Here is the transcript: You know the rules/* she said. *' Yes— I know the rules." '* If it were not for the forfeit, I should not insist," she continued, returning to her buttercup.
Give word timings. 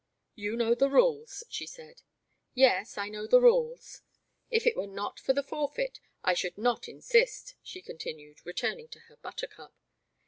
You 0.33 0.55
know 0.55 0.73
the 0.73 0.89
rules/* 0.89 1.43
she 1.47 1.67
said. 1.67 2.01
*' 2.31 2.45
Yes— 2.55 2.97
I 2.97 3.07
know 3.07 3.27
the 3.27 3.39
rules." 3.39 4.01
'* 4.25 4.31
If 4.49 4.65
it 4.65 4.75
were 4.75 4.87
not 4.87 5.19
for 5.19 5.33
the 5.33 5.43
forfeit, 5.43 5.99
I 6.23 6.33
should 6.33 6.57
not 6.57 6.87
insist," 6.89 7.53
she 7.61 7.83
continued, 7.83 8.43
returning 8.43 8.87
to 8.87 8.99
her 9.01 9.17
buttercup. 9.17 9.75